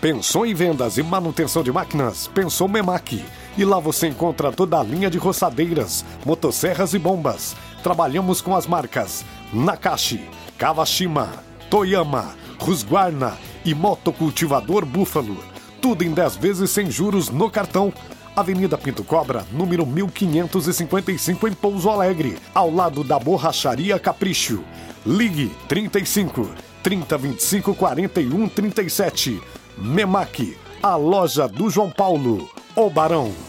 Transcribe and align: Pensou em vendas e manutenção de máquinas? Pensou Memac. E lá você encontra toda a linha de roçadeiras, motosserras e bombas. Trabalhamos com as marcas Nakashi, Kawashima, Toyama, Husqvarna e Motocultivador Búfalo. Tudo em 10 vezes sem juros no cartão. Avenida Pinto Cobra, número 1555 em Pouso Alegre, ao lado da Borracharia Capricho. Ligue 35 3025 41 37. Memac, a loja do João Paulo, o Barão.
Pensou 0.00 0.46
em 0.46 0.54
vendas 0.54 0.96
e 0.96 1.02
manutenção 1.02 1.60
de 1.60 1.72
máquinas? 1.72 2.28
Pensou 2.28 2.68
Memac. 2.68 3.20
E 3.56 3.64
lá 3.64 3.80
você 3.80 4.06
encontra 4.06 4.52
toda 4.52 4.78
a 4.78 4.82
linha 4.82 5.10
de 5.10 5.18
roçadeiras, 5.18 6.04
motosserras 6.24 6.94
e 6.94 7.00
bombas. 7.00 7.56
Trabalhamos 7.82 8.40
com 8.40 8.54
as 8.54 8.64
marcas 8.64 9.24
Nakashi, 9.52 10.20
Kawashima, 10.56 11.32
Toyama, 11.68 12.36
Husqvarna 12.64 13.36
e 13.64 13.74
Motocultivador 13.74 14.86
Búfalo. 14.86 15.42
Tudo 15.82 16.04
em 16.04 16.12
10 16.12 16.36
vezes 16.36 16.70
sem 16.70 16.88
juros 16.88 17.28
no 17.28 17.50
cartão. 17.50 17.92
Avenida 18.36 18.78
Pinto 18.78 19.02
Cobra, 19.02 19.44
número 19.50 19.84
1555 19.84 21.48
em 21.48 21.52
Pouso 21.52 21.90
Alegre, 21.90 22.38
ao 22.54 22.72
lado 22.72 23.02
da 23.02 23.18
Borracharia 23.18 23.98
Capricho. 23.98 24.62
Ligue 25.04 25.50
35 25.66 26.48
3025 26.84 27.74
41 27.74 28.48
37. 28.48 29.57
Memac, 29.80 30.58
a 30.82 30.96
loja 30.96 31.46
do 31.46 31.70
João 31.70 31.88
Paulo, 31.88 32.50
o 32.74 32.90
Barão. 32.90 33.47